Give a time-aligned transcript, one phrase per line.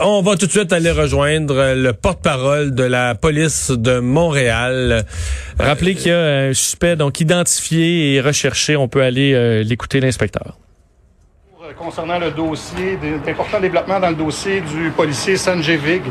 [0.00, 5.04] On va tout de suite aller rejoindre le porte-parole de la police de Montréal.
[5.58, 8.76] Rappelez qu'il y a un suspect donc identifié et recherché.
[8.76, 10.56] On peut aller euh, l'écouter, l'inspecteur.
[11.76, 16.02] Concernant le dossier, d'importants développements dans le dossier du policier Sanjay Vig,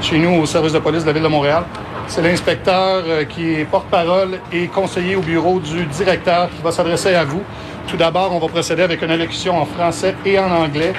[0.00, 1.64] chez nous au service de police de la Ville de Montréal.
[2.06, 7.16] C'est l'inspecteur euh, qui est porte-parole et conseiller au bureau du directeur qui va s'adresser
[7.16, 7.42] à vous.
[7.88, 10.92] Tout d'abord, on va procéder avec une allocution en français et en anglais.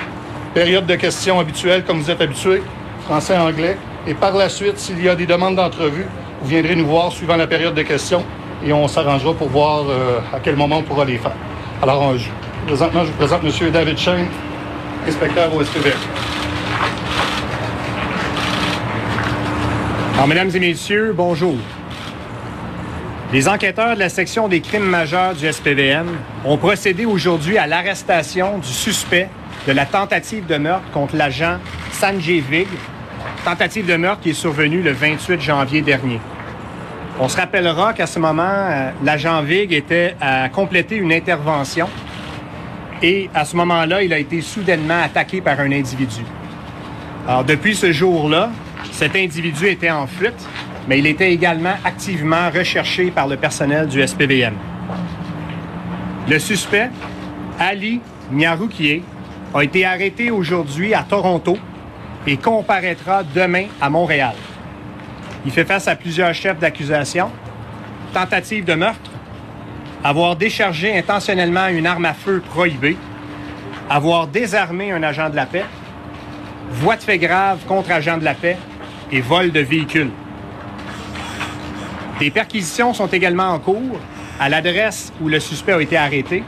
[0.57, 2.63] Période de questions habituelle comme vous êtes habitué,
[3.05, 3.77] français-anglais.
[4.07, 6.07] Et par la suite, s'il y a des demandes d'entrevue,
[6.41, 8.23] vous viendrez nous voir suivant la période de questions
[8.65, 11.33] et on s'arrangera pour voir euh, à quel moment on pourra les faire.
[11.83, 12.29] Alors, euh, je-
[12.65, 13.69] présentement, je vous présente M.
[13.71, 14.25] David Shane,
[15.07, 15.93] inspecteur au SPVM.
[20.15, 21.53] Alors, mesdames et messieurs, bonjour.
[23.33, 26.07] Les enquêteurs de la section des crimes majeurs du SPVM
[26.45, 29.27] ont procédé aujourd'hui à l'arrestation du suspect
[29.67, 31.57] de la tentative de meurtre contre l'agent
[31.91, 32.69] Sanjay Vig,
[33.43, 36.21] tentative de meurtre qui est survenue le 28 janvier dernier.
[37.19, 41.89] On se rappellera qu'à ce moment, euh, l'agent Vig était à compléter une intervention
[43.03, 46.21] et à ce moment-là, il a été soudainement attaqué par un individu.
[47.27, 48.51] Alors, depuis ce jour-là,
[48.93, 50.47] cet individu était en fuite,
[50.87, 54.53] mais il était également activement recherché par le personnel du SPVM.
[56.29, 56.89] Le suspect,
[57.59, 59.03] Ali Nyaroukié,
[59.53, 61.57] a été arrêté aujourd'hui à Toronto
[62.25, 64.35] et comparaîtra demain à Montréal.
[65.45, 67.31] Il fait face à plusieurs chefs d'accusation,
[68.13, 69.11] tentative de meurtre,
[70.03, 72.97] avoir déchargé intentionnellement une arme à feu prohibée,
[73.89, 75.65] avoir désarmé un agent de la paix,
[76.71, 78.57] voie de fait grave contre agent de la paix
[79.11, 80.11] et vol de véhicule.
[82.19, 83.99] Des perquisitions sont également en cours
[84.39, 86.43] à l'adresse où le suspect a été arrêté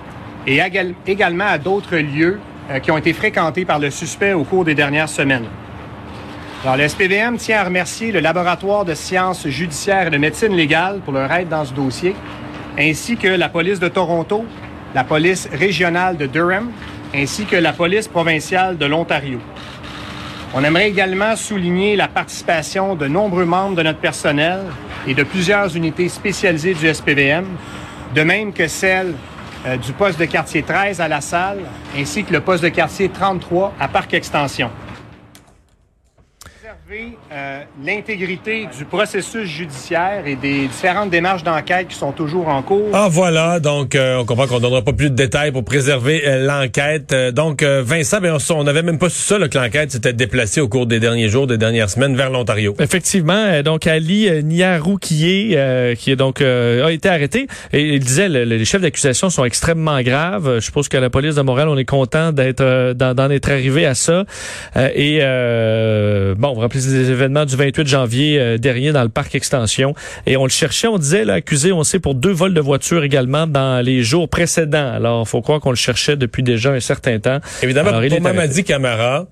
[0.47, 2.39] et égal- également à d'autres lieux
[2.71, 5.45] euh, qui ont été fréquentés par le suspect au cours des dernières semaines.
[6.63, 10.99] Alors, le SPVM tient à remercier le laboratoire de sciences judiciaires et de médecine légale
[11.05, 12.15] pour leur aide dans ce dossier,
[12.77, 14.45] ainsi que la police de Toronto,
[14.93, 16.69] la police régionale de Durham,
[17.15, 19.39] ainsi que la police provinciale de l'Ontario.
[20.51, 24.61] On aimerait également souligner la participation de nombreux membres de notre personnel
[25.07, 27.45] et de plusieurs unités spécialisées du SPVM,
[28.15, 29.13] de même que celle
[29.67, 31.59] euh, du poste de quartier 13 à La Salle,
[31.95, 34.71] ainsi que le poste de quartier 33 à Parc Extension.
[36.89, 42.63] Préserver euh, l'intégrité du processus judiciaire et des différentes démarches d'enquête qui sont toujours en
[42.63, 42.89] cours.
[42.93, 46.45] Ah voilà, donc euh, on comprend qu'on donnera pas plus de détails pour préserver euh,
[46.47, 47.11] l'enquête.
[47.13, 49.91] Euh, donc euh, Vincent, ben, on, on n'avait même pas su ça là, que l'enquête
[49.91, 52.75] s'était déplacée au cours des derniers jours, des dernières semaines vers l'Ontario.
[52.79, 57.99] Effectivement, euh, donc Ali Niaroukié, euh, qui est donc euh, a été arrêté, et il
[57.99, 60.55] disait le- le- les chefs d'accusation sont extrêmement graves.
[60.55, 63.85] Je suppose que la police de Montréal, on est content d'être euh, d'en être arrivé
[63.85, 64.23] à ça.
[64.75, 69.09] Euh, et euh, bon, vous rappelez des événements du 28 janvier euh, dernier dans le
[69.09, 69.93] parc Extension,
[70.25, 73.03] et on le cherchait, on disait là, accusé, on sait pour deux vols de voiture
[73.03, 74.91] également dans les jours précédents.
[74.91, 77.39] Alors, faut croire qu'on le cherchait depuis déjà un certain temps.
[77.61, 78.21] Évidemment, Alors, il pour.
[78.21, 79.27] Mamadi Camara,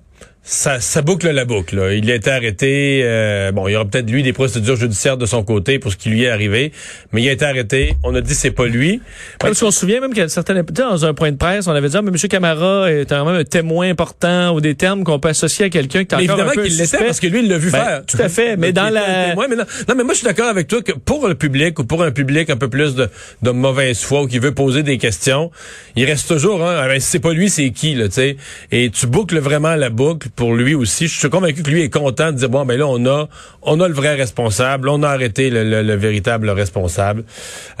[0.50, 1.76] ça, ça boucle la boucle.
[1.76, 1.92] là.
[1.92, 3.02] Il a été arrêté.
[3.04, 5.96] euh, bon, il y aura peut-être lui des procédures judiciaires de son côté pour ce
[5.98, 6.72] qui lui est arrivé,
[7.12, 7.96] mais il a été arrêté.
[8.02, 9.02] On a dit c'est pas lui.
[9.38, 11.72] Parce qu'on se souvient même qu'à certaines tu sais, dans un point de presse, on
[11.72, 12.16] avait dit, ah, mais M.
[12.30, 16.04] Camara est quand même un témoin important ou des termes qu'on peut associer à quelqu'un
[16.04, 17.70] qui est Mais encore évidemment un peu qu'il l'était parce que lui, il l'a vu
[17.70, 18.06] Ben, faire.
[18.06, 20.48] tout à fait, mais dans la- témoin, mais non, non, mais moi, je suis d'accord
[20.48, 23.10] avec toi que pour le public ou pour un public un peu plus de,
[23.42, 25.50] de mauvaise foi ou qui veut poser des questions,
[25.94, 28.36] il reste toujours, hein, ah ben, si c'est pas lui, c'est qui, là, tu sais.
[28.72, 31.08] Et tu boucles vraiment la boucle pour lui aussi.
[31.08, 33.28] Je suis convaincu que lui est content de dire, bon, ben là, on a,
[33.62, 37.24] on a le vrai responsable, on a arrêté le, le- le véritable responsable,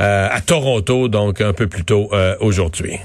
[0.00, 2.98] euh, à Toronto, donc un peu plus tôt, euh, aujourd'hui.